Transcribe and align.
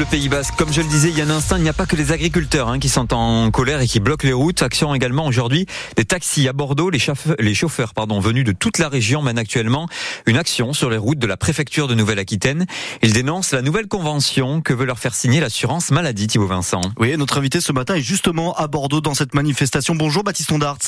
Bleu 0.00 0.08
Pays 0.10 0.30
Basque. 0.30 0.54
Comme 0.56 0.72
je 0.72 0.80
le 0.80 0.88
disais 0.88 1.10
il 1.10 1.18
y 1.18 1.20
a 1.20 1.26
un 1.26 1.30
instant, 1.30 1.56
il 1.56 1.62
n'y 1.62 1.68
a 1.68 1.74
pas 1.74 1.84
que 1.84 1.94
les 1.94 2.10
agriculteurs 2.10 2.70
hein, 2.70 2.78
qui 2.78 2.88
sont 2.88 3.12
en 3.12 3.50
colère 3.50 3.82
et 3.82 3.86
qui 3.86 4.00
bloquent 4.00 4.26
les 4.26 4.32
routes. 4.32 4.62
Action 4.62 4.94
également 4.94 5.26
aujourd'hui 5.26 5.66
des 5.96 6.06
taxis 6.06 6.48
à 6.48 6.54
Bordeaux. 6.54 6.88
Les 6.88 6.98
chauffeurs, 6.98 7.36
les 7.38 7.52
chauffeurs 7.52 7.92
pardon, 7.92 8.18
venus 8.18 8.44
de 8.44 8.52
toute 8.52 8.78
la 8.78 8.88
région 8.88 9.20
mènent 9.20 9.36
actuellement 9.36 9.90
une 10.24 10.38
action 10.38 10.72
sur 10.72 10.88
les 10.88 10.96
routes 10.96 11.18
de 11.18 11.26
la 11.26 11.36
préfecture 11.36 11.86
de 11.86 11.94
Nouvelle-Aquitaine. 11.94 12.64
Ils 13.02 13.12
dénoncent 13.12 13.52
la 13.52 13.60
nouvelle 13.60 13.88
convention 13.88 14.62
que 14.62 14.72
veut 14.72 14.86
leur 14.86 14.98
faire 14.98 15.14
signer 15.14 15.38
l'assurance 15.38 15.90
maladie, 15.90 16.28
Thibaut 16.28 16.46
Vincent. 16.46 16.80
Oui, 16.98 17.14
notre 17.18 17.36
invité 17.36 17.60
ce 17.60 17.72
matin 17.72 17.96
est 17.96 18.00
justement 18.00 18.54
à 18.54 18.68
Bordeaux 18.68 19.02
dans 19.02 19.12
cette 19.12 19.34
manifestation. 19.34 19.94
Bonjour 19.94 20.24
Baptiste 20.24 20.50
Ondarts. 20.50 20.78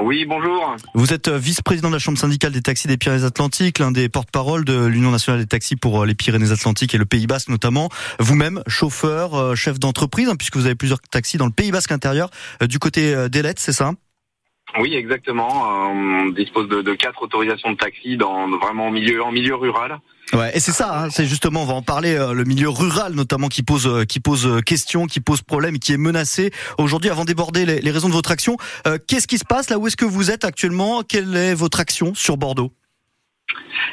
Oui, 0.00 0.24
bonjour. 0.24 0.76
Vous 0.94 1.12
êtes 1.12 1.28
euh, 1.28 1.38
vice-président 1.38 1.88
de 1.88 1.94
la 1.94 1.98
Chambre 1.98 2.18
syndicale 2.18 2.52
des 2.52 2.62
taxis 2.62 2.88
des 2.88 2.96
Pyrénées-Atlantiques, 2.96 3.78
l'un 3.78 3.92
des 3.92 4.08
porte-parole 4.08 4.64
de 4.64 4.86
l'Union 4.86 5.10
nationale 5.10 5.40
des 5.40 5.46
taxis 5.46 5.76
pour 5.76 6.02
euh, 6.02 6.06
les 6.06 6.14
Pyrénées-Atlantiques 6.14 6.94
et 6.94 6.98
le 6.98 7.04
Pays 7.04 7.26
Basque 7.26 7.48
notamment. 7.48 7.90
Vous-même, 8.18 8.62
chauffeur, 8.66 9.34
euh, 9.34 9.54
chef 9.54 9.78
d'entreprise, 9.78 10.28
hein, 10.28 10.36
puisque 10.36 10.56
vous 10.56 10.66
avez 10.66 10.74
plusieurs 10.74 11.00
taxis 11.00 11.36
dans 11.36 11.46
le 11.46 11.52
Pays 11.52 11.70
Basque 11.70 11.92
intérieur, 11.92 12.30
du 12.62 12.78
côté 12.78 13.28
d'Elette, 13.28 13.58
c'est 13.58 13.72
ça? 13.72 13.92
Oui, 14.78 14.94
exactement. 14.94 15.48
On 15.90 16.30
dispose 16.30 16.68
de, 16.68 16.94
quatre 16.94 17.22
autorisations 17.22 17.72
de 17.72 17.76
taxi 17.76 18.16
dans 18.16 18.48
vraiment 18.58 18.90
milieu, 18.90 19.22
en 19.22 19.32
milieu 19.32 19.54
rural. 19.54 19.98
Ouais, 20.32 20.50
et 20.56 20.60
c'est 20.60 20.72
ça, 20.72 20.98
hein, 20.98 21.10
c'est 21.10 21.26
justement, 21.26 21.62
on 21.62 21.66
va 21.66 21.74
en 21.74 21.82
parler, 21.82 22.14
euh, 22.14 22.32
le 22.32 22.44
milieu 22.44 22.70
rural 22.70 23.12
notamment 23.12 23.48
qui 23.48 23.62
pose, 23.62 23.86
euh, 23.86 24.04
qui 24.04 24.18
pose 24.18 24.46
euh, 24.46 24.60
question, 24.60 25.06
qui 25.06 25.20
pose 25.20 25.42
problème, 25.42 25.78
qui 25.78 25.92
est 25.92 25.98
menacé 25.98 26.52
aujourd'hui. 26.78 27.10
Avant 27.10 27.26
d'aborder 27.26 27.66
les, 27.66 27.80
les, 27.80 27.90
raisons 27.90 28.08
de 28.08 28.14
votre 28.14 28.30
action, 28.30 28.56
qu'est-ce 29.06 29.26
qui 29.26 29.36
se 29.36 29.44
passe 29.44 29.68
là? 29.68 29.78
Où 29.78 29.86
est-ce 29.86 29.96
que 29.96 30.06
vous 30.06 30.30
êtes 30.30 30.44
actuellement? 30.44 31.02
Quelle 31.02 31.36
est 31.36 31.54
votre 31.54 31.80
action 31.80 32.14
sur 32.14 32.38
Bordeaux? 32.38 32.72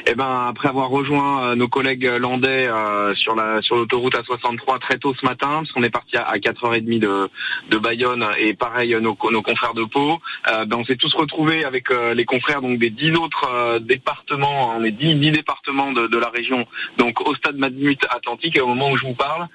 Eh 0.08 0.16
ben, 0.16 0.48
après 0.50 0.70
avoir 0.70 0.90
rejoint 0.90 1.44
euh, 1.44 1.56
nos 1.56 1.68
collègues 1.68 2.06
landais 2.06 2.68
euh, 2.68 3.14
sur 3.16 3.36
la 3.36 3.62
sur 3.62 3.76
l'autoroute 3.76 4.16
A63 4.16 4.80
très 4.80 4.98
tôt 4.98 5.14
ce 5.14 5.26
matin, 5.26 5.48
parce 5.62 5.72
qu'on 5.72 5.84
est 5.84 5.90
parti 5.90 6.18
à, 6.18 6.38
4h30 6.38 7.00
de, 7.00 7.30
de 7.70 7.78
Bayonne 7.78 8.26
et 8.38 8.54
pareil 8.54 8.96
nos, 9.02 9.18
nos 9.32 9.42
confrères 9.42 9.74
de 9.74 9.84
Pau, 9.84 10.20
euh, 10.48 10.66
ben, 10.66 10.78
on 10.78 10.86
s'est 10.86 10.96
tous 10.96 11.14
retrouvés 11.14 11.66
avec 11.66 11.90
les 11.90 12.26
confrères 12.26 12.62
donc 12.62 12.80
des 12.80 12.90
dix 12.90 13.12
autres 13.12 13.80
départements, 13.80 14.76
on 14.78 14.84
est 14.84 14.92
dix, 14.92 15.16
départements 15.32 15.92
de, 15.92 16.18
la 16.18 16.30
région, 16.30 16.68
donc 16.98 17.22
au 17.28 17.36
stade 17.36 17.58
Madmut 17.58 18.00
Atlantique 18.10 18.58
et 18.58 18.62
au 18.62 18.68
moment 18.68 18.92
où 18.92 18.98
je 18.98 19.06
vous 19.06 19.14
parle, 19.14 19.48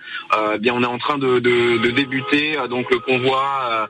eh 0.54 0.58
bien 0.58 0.74
on 0.74 0.82
est 0.82 0.86
en 0.86 0.98
train 0.98 1.18
de, 1.18 1.38
de, 1.38 1.78
de 1.78 1.90
débuter 1.90 2.56
donc 2.68 2.90
le 2.90 2.98
convoi 2.98 3.88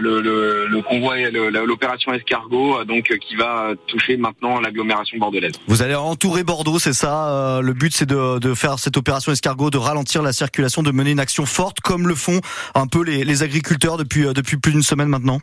le, 0.00 0.20
le, 0.20 0.66
le, 0.66 0.82
convoi, 0.82 1.16
l'opération 1.30 2.12
escargot, 2.12 2.80
euh, 2.80 2.84
donc 2.84 3.10
euh, 3.10 3.16
qui 3.16 3.36
va 3.36 3.72
toucher 3.86 4.16
maintenant 4.16 4.60
l'agglomération 4.60 5.18
bordelaise. 5.18 5.52
Vous 5.66 5.82
allez 5.82 5.94
entourer 5.94 6.44
Bordeaux, 6.44 6.78
c'est 6.78 6.92
ça 6.92 7.60
Le 7.62 7.72
but, 7.72 7.94
c'est 7.94 8.06
de, 8.06 8.38
de, 8.38 8.54
faire 8.54 8.78
cette 8.78 8.96
opération 8.96 9.32
escargot, 9.32 9.70
de 9.70 9.78
ralentir 9.78 10.22
la 10.22 10.32
circulation, 10.32 10.82
de 10.82 10.90
mener 10.90 11.10
une 11.10 11.20
action 11.20 11.46
forte, 11.46 11.80
comme 11.80 12.08
le 12.08 12.14
font 12.14 12.40
un 12.74 12.86
peu 12.86 13.02
les, 13.02 13.24
les 13.24 13.42
agriculteurs 13.42 13.96
depuis 13.96 14.26
depuis 14.34 14.56
plus 14.56 14.72
d'une 14.72 14.82
semaine 14.82 15.08
maintenant? 15.08 15.40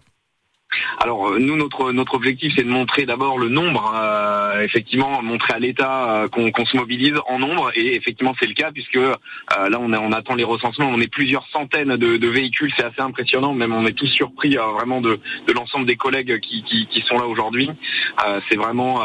Alors 1.00 1.30
euh, 1.30 1.40
nous 1.40 1.56
notre 1.56 1.92
notre 1.92 2.16
objectif 2.16 2.54
c'est 2.56 2.64
de 2.64 2.70
montrer 2.70 3.06
d'abord 3.06 3.38
le 3.38 3.50
nombre, 3.50 3.94
euh, 3.96 4.62
effectivement 4.62 5.22
montrer 5.22 5.54
à 5.54 5.60
l'État 5.60 6.24
euh, 6.24 6.28
qu'on 6.28 6.66
se 6.66 6.78
mobilise 6.78 7.16
en 7.28 7.40
nombre. 7.40 7.72
Et 7.76 7.96
effectivement 7.96 8.34
c'est 8.40 8.48
le 8.48 8.54
cas 8.54 8.72
puisque 8.72 8.96
là 8.96 9.80
on, 9.80 9.94
on 9.94 10.12
attend 10.12 10.36
les 10.36 10.44
recensements, 10.44 10.88
on 10.88 11.00
est 11.00 11.12
plusieurs 11.12 11.48
centaines 11.48 11.96
de, 11.98 12.28
véhicules, 12.28 12.72
c'est 12.76 12.84
assez 12.84 13.02
impressionnant, 13.02 13.54
même 13.54 13.74
on 13.74 13.86
est 13.86 13.94
tous 13.94 14.08
surpris 14.08 14.56
vraiment 14.56 15.02
de, 15.02 15.20
l'ensemble 15.54 15.86
des 15.86 15.96
collègues 15.96 16.40
qui, 16.40 16.64
qui, 16.64 17.02
sont 17.08 17.18
là 17.18 17.26
aujourd'hui. 17.26 17.70
c'est 18.50 18.56
vraiment 18.56 18.96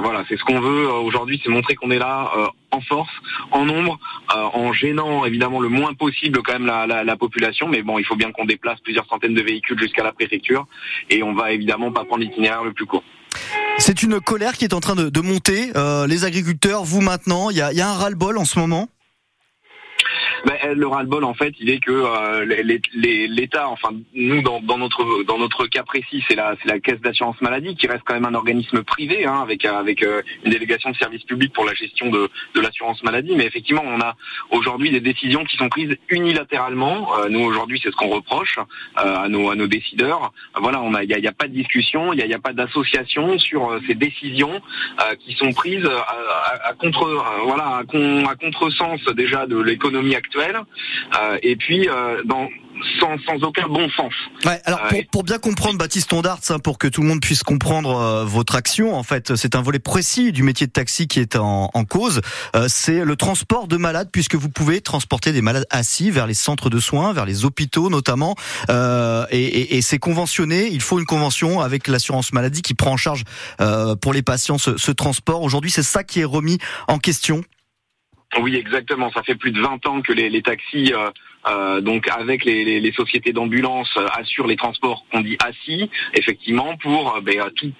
voilà 0.00 0.24
c'est 0.28 0.36
ce 0.36 0.44
qu'on 0.44 0.60
veut 0.60 0.88
aujourd'hui, 0.88 1.40
c'est 1.42 1.50
montrer 1.50 1.74
qu'on 1.74 1.90
est 1.90 1.98
là 1.98 2.30
en 2.74 2.80
force, 2.80 3.12
en 3.50 3.64
nombre, 3.64 3.98
en 4.28 4.72
gênant 4.72 5.24
évidemment 5.24 5.60
le 5.60 5.68
moins 5.68 5.94
possible 5.94 6.40
quand 6.42 6.52
même 6.52 6.66
la, 6.66 7.04
la 7.04 7.16
population, 7.16 7.68
mais 7.68 7.82
bon 7.82 7.98
il 7.98 8.04
faut 8.04 8.16
bien 8.16 8.32
qu'on 8.32 8.44
déplace 8.44 8.80
plusieurs 8.80 9.06
centaines 9.06 9.34
de 9.34 9.42
véhicules 9.42 9.78
jusqu'à 9.78 10.02
la 10.02 10.12
préfecture 10.12 10.66
et 11.10 11.22
on 11.22 11.34
va 11.34 11.52
évidemment 11.52 11.92
pas 11.92 12.04
prendre 12.04 12.22
l'itinéraire 12.22 12.64
le 12.64 12.72
plus 12.72 12.86
court. 12.86 13.04
C'est 13.78 14.02
une 14.02 14.20
colère 14.20 14.52
qui 14.52 14.64
est 14.64 14.74
en 14.74 14.80
train 14.80 14.94
de, 14.94 15.20
monter. 15.20 15.72
Euh, 15.76 16.06
les 16.06 16.24
agriculteurs, 16.24 16.84
vous 16.84 17.00
maintenant, 17.00 17.50
il 17.50 17.56
y 17.56 17.62
a, 17.62 17.72
y 17.72 17.80
a 17.80 17.88
un 17.88 17.94
ras-le-bol 17.94 18.38
en 18.38 18.44
ce 18.44 18.58
moment? 18.58 18.88
Ben, 20.44 20.74
le 20.74 20.86
ras-le-bol, 20.86 21.24
en 21.24 21.32
fait, 21.32 21.54
il 21.58 21.70
est 21.70 21.78
que 21.78 21.90
euh, 21.90 22.44
l'État, 22.94 23.68
enfin 23.68 23.90
nous 24.14 24.42
dans, 24.42 24.60
notre 24.78 25.22
dans 25.24 25.38
notre 25.38 25.66
cas 25.66 25.82
précis, 25.82 26.22
c'est 26.28 26.34
la 26.34 26.54
la 26.66 26.80
caisse 26.80 27.00
d'assurance 27.00 27.40
maladie 27.40 27.74
qui 27.76 27.86
reste 27.86 28.02
quand 28.04 28.14
même 28.14 28.26
un 28.26 28.34
organisme 28.34 28.82
privé 28.82 29.24
hein, 29.26 29.40
avec 29.40 29.64
avec 29.64 30.02
euh, 30.02 30.20
une 30.44 30.52
délégation 30.52 30.90
de 30.90 30.96
service 30.96 31.22
public 31.24 31.52
pour 31.52 31.64
la 31.64 31.72
gestion 31.72 32.10
de, 32.10 32.28
de 32.54 32.60
l'assurance 32.60 33.02
maladie. 33.02 33.34
Mais 33.36 33.46
effectivement, 33.46 33.84
on 33.86 34.00
a 34.00 34.16
aujourd'hui 34.50 34.90
des 34.90 35.00
décisions 35.00 35.44
qui 35.44 35.56
sont 35.56 35.68
prises 35.70 35.96
unilatéralement. 36.10 37.18
Euh, 37.18 37.28
nous 37.30 37.40
aujourd'hui, 37.40 37.80
c'est 37.82 37.90
ce 37.90 37.96
qu'on 37.96 38.08
reproche 38.08 38.58
à 38.96 39.28
nos 39.28 39.50
à 39.50 39.54
nos 39.54 39.66
décideurs. 39.66 40.32
Voilà, 40.56 40.82
il 41.02 41.08
y 41.08 41.26
a, 41.26 41.32
pas 41.32 41.48
de 41.48 41.54
discussion, 41.54 42.12
il 42.12 42.18
y 42.18 42.34
a, 42.34 42.38
pas 42.38 42.52
d'association 42.52 43.38
sur 43.38 43.78
ces 43.86 43.94
décisions 43.94 44.60
qui 45.20 45.34
sont 45.34 45.52
prises 45.52 45.86
à, 45.86 46.74
contre 46.74 47.24
voilà 47.44 47.64
à, 47.64 47.78
à 47.80 48.34
contresens 48.34 49.02
déjà 49.16 49.46
de 49.46 49.56
l'économie 49.56 50.14
actuelle 50.14 50.33
euh, 50.36 51.38
et 51.42 51.56
puis 51.56 51.88
euh, 51.88 52.22
dans 52.24 52.48
sans, 53.00 53.16
sans, 53.26 53.42
aucun 53.42 53.68
bon 53.68 53.88
sens. 53.90 54.12
Ouais, 54.44 54.60
alors 54.64 54.80
pour, 54.88 54.98
pour, 55.10 55.22
bien 55.24 55.38
comprendre 55.38 55.78
Baptiste 55.78 56.12
Ondarts, 56.12 56.40
hein, 56.50 56.58
pour 56.58 56.78
que 56.78 56.88
tout 56.88 57.02
le 57.02 57.08
monde 57.08 57.20
puisse 57.20 57.42
comprendre 57.42 57.96
euh, 57.96 58.24
votre 58.24 58.54
action, 58.54 58.94
en 58.94 59.02
fait, 59.02 59.36
c'est 59.36 59.54
un 59.54 59.62
volet 59.62 59.78
précis 59.78 60.32
du 60.32 60.42
métier 60.42 60.66
de 60.66 60.72
taxi 60.72 61.06
qui 61.08 61.20
est 61.20 61.36
en, 61.36 61.70
en 61.72 61.84
cause. 61.84 62.20
Euh, 62.56 62.66
c'est 62.68 63.04
le 63.04 63.16
transport 63.16 63.68
de 63.68 63.76
malades, 63.76 64.08
puisque 64.12 64.34
vous 64.34 64.48
pouvez 64.48 64.80
transporter 64.80 65.32
des 65.32 65.42
malades 65.42 65.66
assis 65.70 66.10
vers 66.10 66.26
les 66.26 66.34
centres 66.34 66.70
de 66.70 66.78
soins, 66.80 67.12
vers 67.12 67.26
les 67.26 67.44
hôpitaux 67.44 67.90
notamment, 67.90 68.34
euh, 68.70 69.26
et, 69.30 69.42
et, 69.42 69.76
et 69.76 69.82
c'est 69.82 69.98
conventionné. 69.98 70.68
Il 70.70 70.80
faut 70.80 70.98
une 70.98 71.06
convention 71.06 71.60
avec 71.60 71.88
l'assurance 71.88 72.32
maladie 72.32 72.62
qui 72.62 72.74
prend 72.74 72.92
en 72.92 72.96
charge 72.96 73.24
pour 74.00 74.12
les 74.12 74.22
patients 74.22 74.58
ce, 74.58 74.76
ce 74.76 74.90
transport. 74.90 75.42
Aujourd'hui, 75.42 75.70
c'est 75.70 75.82
ça 75.82 76.04
qui 76.04 76.20
est 76.20 76.24
remis 76.24 76.58
en 76.88 76.98
question. 76.98 77.42
Oui, 78.40 78.56
exactement. 78.56 79.10
Ça 79.10 79.22
fait 79.22 79.34
plus 79.34 79.52
de 79.52 79.60
20 79.60 79.86
ans 79.86 80.02
que 80.02 80.12
les, 80.12 80.28
les 80.28 80.42
taxis 80.42 80.92
euh, 81.46 81.74
euh, 81.74 81.80
donc 81.80 82.08
avec 82.08 82.44
les, 82.44 82.80
les, 82.80 82.92
sociétés 82.92 83.32
d'ambulance 83.32 83.90
euh, 83.96 84.06
assurent 84.14 84.46
les 84.46 84.56
transports 84.56 85.04
qu'on 85.10 85.20
dit 85.20 85.36
assis, 85.44 85.90
effectivement, 86.14 86.76
pour 86.76 87.16
euh, 87.16 87.20
ben, 87.20 87.50
tout, 87.56 87.72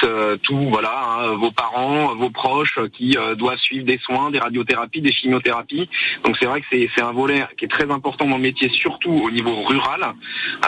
tout 0.42 0.69
voilà, 0.70 1.19
hein, 1.19 1.34
vos 1.34 1.50
parents, 1.50 2.14
vos 2.14 2.30
proches 2.30 2.78
qui 2.92 3.16
doivent 3.36 3.58
suivre 3.58 3.84
des 3.84 3.98
soins, 3.98 4.30
des 4.30 4.38
radiothérapies, 4.38 5.00
des 5.00 5.12
chimiothérapies. 5.12 5.88
Donc 6.25 6.36
c'est 6.38 6.47
vrai 6.47 6.60
que 6.60 6.66
c'est 6.70 7.02
un 7.02 7.12
volet 7.12 7.44
qui 7.58 7.64
est 7.64 7.69
très 7.69 7.91
important 7.91 8.26
dans 8.26 8.36
le 8.36 8.42
métier, 8.42 8.69
surtout 8.70 9.12
au 9.12 9.30
niveau 9.30 9.62
rural. 9.62 10.14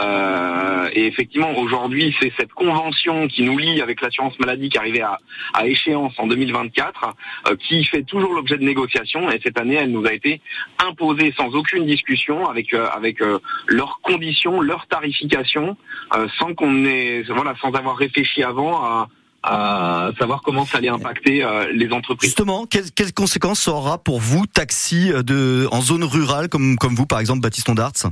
Euh, 0.02 0.88
et 0.92 1.06
effectivement, 1.06 1.56
aujourd'hui, 1.58 2.14
c'est 2.20 2.32
cette 2.38 2.52
convention 2.52 3.28
qui 3.28 3.42
nous 3.42 3.58
lie 3.58 3.80
avec 3.80 4.00
l'assurance 4.00 4.38
maladie 4.38 4.68
qui 4.68 4.78
arrivait 4.78 5.02
à, 5.02 5.18
à 5.54 5.66
échéance 5.66 6.14
en 6.18 6.26
2024, 6.26 7.14
qui 7.60 7.84
fait 7.84 8.02
toujours 8.02 8.34
l'objet 8.34 8.58
de 8.58 8.64
négociations. 8.64 9.30
Et 9.30 9.40
cette 9.42 9.58
année, 9.58 9.74
elle 9.74 9.90
nous 9.90 10.06
a 10.06 10.12
été 10.12 10.40
imposée 10.86 11.32
sans 11.36 11.54
aucune 11.54 11.86
discussion 11.86 12.48
avec 12.48 12.72
avec 12.94 13.20
euh, 13.20 13.38
leurs 13.68 14.00
conditions, 14.02 14.60
leurs 14.60 14.86
tarifications, 14.86 15.76
euh, 16.14 16.26
sans 16.38 16.54
qu'on 16.54 16.84
ait, 16.84 17.22
voilà, 17.28 17.54
sans 17.60 17.72
avoir 17.72 17.96
réfléchi 17.96 18.42
avant 18.42 18.84
à, 18.84 19.08
savoir 20.18 20.42
comment 20.42 20.66
ça 20.66 20.78
allait 20.78 20.88
impacter 20.88 21.44
euh, 21.44 21.70
les 21.72 21.92
entreprises. 21.92 22.30
Justement, 22.30 22.66
quelles, 22.66 23.12
conséquences 23.12 23.68
aura 23.68 23.98
pour 23.98 24.18
vous, 24.18 24.44
taxi 24.46 25.12
en 25.70 25.80
zone 25.80 26.02
rurale, 26.02 26.48
comme, 26.48 26.76
comme 26.76 26.96
vous, 26.96 27.06
par 27.06 27.20
exemple, 27.20 27.42
Baptiste 27.42 27.68
Ondarts 27.68 28.10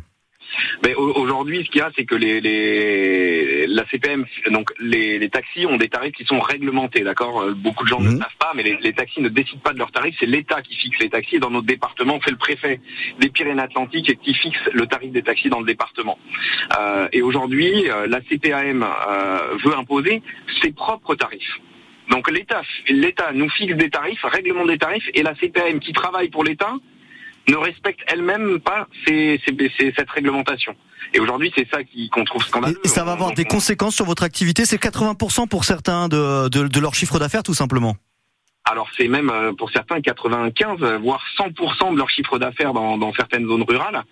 mais 0.83 0.95
aujourd'hui, 0.95 1.65
ce 1.65 1.71
qu'il 1.71 1.81
y 1.81 1.83
a, 1.83 1.91
c'est 1.97 2.05
que 2.05 2.15
les, 2.15 2.41
les, 2.41 3.67
la 3.67 3.87
CPM, 3.87 4.25
donc 4.51 4.71
les, 4.79 5.19
les, 5.19 5.29
taxis 5.29 5.67
ont 5.67 5.77
des 5.77 5.89
tarifs 5.89 6.15
qui 6.15 6.25
sont 6.25 6.41
réglementés, 6.41 7.01
d'accord? 7.01 7.43
Euh, 7.43 7.55
Beaucoup 7.55 7.85
de 7.85 7.89
gens 7.89 8.01
ne 8.01 8.07
le 8.07 8.13
mhm. 8.13 8.21
savent 8.21 8.37
pas, 8.39 8.53
mais 8.55 8.63
les, 8.63 8.77
les, 8.83 8.93
taxis 8.93 9.21
ne 9.21 9.29
décident 9.29 9.61
pas 9.61 9.73
de 9.73 9.79
leurs 9.79 9.93
tarifs, 9.93 10.17
c'est 10.19 10.27
l'État 10.27 10.63
qui 10.63 10.75
fixe 10.77 10.99
les 11.01 11.11
taxis. 11.11 11.39
Dans 11.39 11.51
notre 11.51 11.67
département, 11.67 12.19
c'est 12.25 12.31
le 12.31 12.37
préfet 12.37 12.81
des 13.21 13.29
Pyrénées-Atlantiques 13.31 14.21
qui 14.21 14.35
fixe 14.35 14.59
le 14.73 14.87
tarif 14.87 15.13
des 15.13 15.23
taxis 15.23 15.49
dans 15.49 15.61
le 15.61 15.67
département. 15.67 16.19
Euh, 16.79 17.09
et 17.13 17.23
aujourd'hui, 17.23 17.91
euh, 17.91 18.07
la 18.07 18.21
CPAM 18.21 18.83
euh, 18.83 19.57
veut 19.65 19.77
imposer 19.77 20.23
ses 20.63 20.73
propres 20.73 21.15
tarifs. 21.15 21.61
Donc 22.11 22.31
l'État, 22.31 22.63
l'État 22.89 23.33
nous 23.33 23.49
fixe 23.49 23.75
des 23.75 23.91
tarifs, 23.91 24.23
règlement 24.25 24.67
des 24.67 24.79
tarifs, 24.79 25.09
et 25.15 25.23
la 25.23 25.35
CPAM 25.35 25.81
qui 25.81 25.93
travaille 25.93 26.29
pour 26.29 26.45
l'État 26.45 26.75
ne 27.49 27.57
respecte 27.57 28.01
elle-même 28.07 28.61
pas 28.61 28.87
cette 29.07 30.11
réglementation. 30.11 30.75
Et 31.13 31.21
aujourd'hui, 31.21 31.53
c'est 31.57 31.69
ça 31.71 31.79
qu'on 32.13 32.25
trouve 32.25 32.43
scandaleux. 32.43 32.81
Et 32.85 32.89
ça 32.89 33.05
va 33.05 33.13
avoir 33.13 33.33
des 33.33 33.45
conséquences 33.45 33.95
sur 33.95 34.05
votre 34.05 34.23
activité. 34.23 34.65
C'est 34.65 34.83
80% 34.83 35.49
pour 35.49 35.65
certains 35.65 36.09
de, 36.09 36.49
de, 36.49 36.81
leur 36.81 36.95
chiffre 36.95 37.19
d'affaires, 37.19 37.43
tout 37.43 37.55
simplement. 37.55 37.97
Alors 38.67 38.89
c'est 38.97 39.09
même 39.09 39.29
euh, 39.29 39.53
pour 39.53 39.71
certains 39.71 40.01
95 40.01 40.81
voire 41.03 41.23
100% 41.39 41.93
de 41.93 41.99
leur 41.99 42.09
chiffre 42.09 42.39
d'affaires 42.39 42.73
dans, 42.73 43.13
certaines 43.13 43.47
zones 43.47 43.63
rurales. 43.63 44.03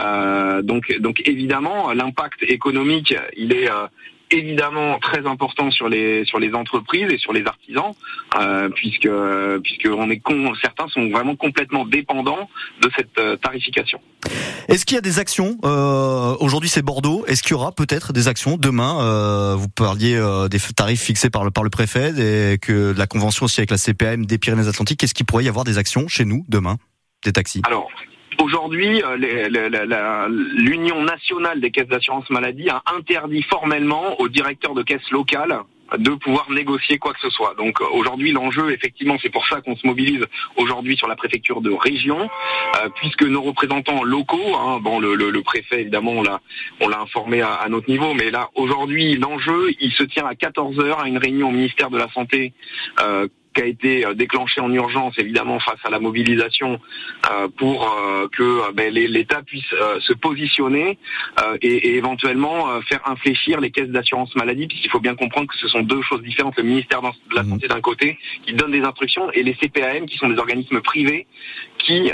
Euh, 0.00 0.62
donc 0.62 0.90
donc 1.00 1.20
évidemment 1.26 1.92
l'impact 1.92 2.42
économique 2.42 3.14
il 3.36 3.52
est 3.52 3.70
euh, 3.70 3.86
évidemment 4.30 4.98
très 4.98 5.26
important 5.26 5.70
sur 5.70 5.88
les 5.88 6.24
sur 6.24 6.38
les 6.38 6.54
entreprises 6.54 7.10
et 7.10 7.18
sur 7.18 7.32
les 7.32 7.44
artisans, 7.46 7.94
euh, 8.38 8.68
puisque 8.70 9.08
puisque 9.62 9.88
on 9.90 10.10
est 10.10 10.18
con, 10.18 10.52
certains 10.60 10.88
sont 10.88 11.08
vraiment 11.08 11.36
complètement 11.36 11.84
dépendants 11.84 12.48
de 12.82 12.90
cette 12.96 13.18
euh, 13.18 13.36
tarification. 13.36 14.00
Est-ce 14.68 14.84
qu'il 14.84 14.96
y 14.96 14.98
a 14.98 15.02
des 15.02 15.18
actions 15.18 15.56
euh, 15.64 16.36
Aujourd'hui, 16.40 16.68
c'est 16.68 16.82
Bordeaux. 16.82 17.24
Est-ce 17.26 17.42
qu'il 17.42 17.52
y 17.52 17.54
aura 17.54 17.72
peut-être 17.72 18.12
des 18.12 18.28
actions 18.28 18.56
demain 18.56 19.00
euh, 19.02 19.54
Vous 19.56 19.68
parliez 19.68 20.20
des 20.50 20.58
tarifs 20.74 21.02
fixés 21.02 21.30
par 21.30 21.44
le 21.44 21.50
par 21.50 21.64
le 21.64 21.70
préfet 21.70 22.12
et 22.18 22.58
que 22.58 22.94
la 22.96 23.06
convention 23.06 23.46
aussi 23.46 23.60
avec 23.60 23.70
la 23.70 23.78
CPM 23.78 24.26
des 24.26 24.38
Pyrénées-Atlantiques. 24.38 25.02
Est-ce 25.02 25.14
qu'il 25.14 25.26
pourrait 25.26 25.44
y 25.44 25.48
avoir 25.48 25.64
des 25.64 25.78
actions 25.78 26.08
chez 26.08 26.24
nous 26.24 26.44
demain 26.48 26.76
des 27.24 27.32
taxis? 27.32 27.62
Alors, 27.64 27.88
Aujourd'hui, 28.40 29.02
euh, 29.02 29.16
l'Union 30.54 31.02
nationale 31.02 31.60
des 31.60 31.70
caisses 31.72 31.88
d'assurance 31.88 32.30
maladie 32.30 32.68
a 32.70 32.82
interdit 32.96 33.42
formellement 33.42 34.20
aux 34.20 34.28
directeurs 34.28 34.74
de 34.74 34.82
caisses 34.82 35.10
locales 35.10 35.58
de 35.96 36.10
pouvoir 36.10 36.50
négocier 36.50 36.98
quoi 36.98 37.14
que 37.14 37.20
ce 37.20 37.30
soit. 37.30 37.54
Donc 37.56 37.80
euh, 37.80 37.84
aujourd'hui 37.92 38.32
l'enjeu 38.32 38.70
effectivement 38.72 39.16
c'est 39.22 39.30
pour 39.30 39.46
ça 39.48 39.60
qu'on 39.62 39.74
se 39.74 39.86
mobilise 39.86 40.24
aujourd'hui 40.56 40.96
sur 40.96 41.08
la 41.08 41.16
préfecture 41.16 41.62
de 41.62 41.70
région 41.70 42.20
euh, 42.20 42.88
puisque 42.96 43.22
nos 43.22 43.40
représentants 43.40 44.04
locaux, 44.04 44.54
hein, 44.54 44.80
bon 44.82 45.00
le, 45.00 45.42
préfet 45.42 45.80
évidemment 45.80 46.12
on 46.80 46.88
l'a 46.88 47.00
informé 47.00 47.40
à, 47.40 47.66
notre 47.70 47.88
niveau, 47.88 48.12
mais 48.12 48.30
là 48.30 48.50
aujourd'hui 48.54 49.16
l'enjeu 49.16 49.72
il 49.80 49.92
se 49.92 50.02
tient 50.02 50.26
à 50.26 50.34
14 50.34 50.76
h 50.76 51.02
à 51.02 51.08
une 51.08 51.16
réunion 51.16 51.48
au 51.48 51.52
ministère 51.52 51.90
de 51.90 51.96
la 51.96 52.08
santé 52.10 52.52
qui 53.58 53.64
a 53.64 53.66
été 53.66 54.06
euh, 54.06 54.14
déclenché 54.14 54.60
en 54.60 54.72
urgence, 54.72 55.18
évidemment, 55.18 55.58
face 55.58 55.80
à 55.82 55.90
la 55.90 55.98
mobilisation, 55.98 56.78
euh, 57.30 57.48
pour 57.56 57.92
euh, 57.92 58.28
que 58.30 58.72
ben, 58.72 58.92
l'État 58.92 59.42
puisse 59.42 59.64
se 60.00 60.12
positionner 60.12 60.98
et, 61.62 61.96
éventuellement 61.96 62.80
faire 62.82 63.00
infléchir 63.06 63.60
les 63.60 63.70
caisses 63.70 63.88
d'assurance 63.88 64.34
maladie, 64.36 64.66
puisqu'il 64.66 64.90
faut 64.90 65.00
bien 65.00 65.14
comprendre 65.14 65.48
que 65.48 65.56
ce 65.56 65.68
sont 65.68 65.80
deux 65.80 66.02
choses 66.02 66.22
différentes. 66.22 66.56
Le 66.56 66.62
ministère 66.62 67.02
de 67.02 67.08
la 67.34 67.42
mmh. 67.42 67.48
Santé 67.48 67.68
d'un 67.68 67.80
côté, 67.80 68.18
qui 68.46 68.52
donne 68.52 68.70
des 68.70 68.82
instructions, 68.82 69.30
et 69.32 69.42
les 69.42 69.54
CPAM, 69.54 70.06
qui 70.06 70.16
sont 70.18 70.28
des 70.28 70.38
organismes 70.38 70.80
privés, 70.80 71.26
qui 71.78 72.12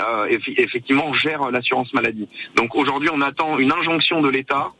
effectivement 0.57 1.13
gèrent 1.13 1.51
l'assurance 1.51 1.93
maladie. 1.93 2.27
Donc 2.55 2.75
aujourd'hui, 2.75 3.09
on 3.13 3.21
attend 3.21 3.59
une 3.59 3.71
injonction 3.71 4.21
de 4.21 4.29
l'État 4.29 4.71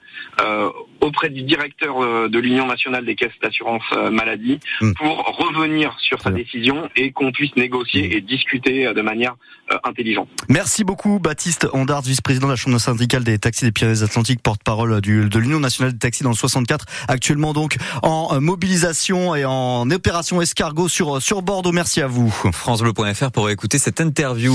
auprès 1.01 1.29
du 1.29 1.43
directeur 1.43 2.01
euh, 2.01 2.27
de 2.29 2.39
l'Union 2.39 2.65
nationale 2.65 3.05
des 3.05 3.15
caisses 3.15 3.37
d'assurance 3.41 3.83
euh, 3.93 4.09
maladie 4.09 4.59
hmm. 4.81 4.93
pour 4.93 5.37
revenir 5.37 5.95
sur 5.99 6.21
sa 6.21 6.31
décision 6.31 6.89
et 6.95 7.11
qu'on 7.11 7.31
puisse 7.31 7.55
négocier 7.55 8.07
hmm. 8.07 8.11
et 8.11 8.21
discuter 8.21 8.93
de 8.93 9.01
manière 9.01 9.35
intelligente. 9.83 10.29
Merci 10.47 10.83
beaucoup 10.83 11.19
Baptiste 11.19 11.67
Ondard, 11.73 12.03
vice-président 12.03 12.47
de 12.47 12.51
la 12.51 12.55
Chambre 12.55 12.77
syndicale 12.77 13.23
des 13.23 13.39
taxis 13.39 13.65
des 13.65 13.71
Pyrénées-Atlantiques, 13.71 14.41
porte-parole 14.43 15.01
de 15.01 15.39
l'Union 15.39 15.59
nationale 15.59 15.93
des 15.93 15.99
taxis 15.99 16.23
dans 16.23 16.29
le 16.29 16.35
64, 16.35 16.85
actuellement 17.07 17.53
donc 17.53 17.77
en 18.03 18.39
mobilisation 18.39 19.35
et 19.35 19.43
en 19.43 19.89
opération 19.89 20.41
escargot 20.41 20.87
sur, 20.87 21.21
sur 21.21 21.41
Bordeaux. 21.41 21.71
Merci 21.71 22.01
à 22.01 22.07
vous. 22.07 22.29
FranceBleu.fr 22.29 23.31
pour 23.31 23.49
écouter 23.49 23.79
cette 23.79 23.99
interview. 24.01 24.53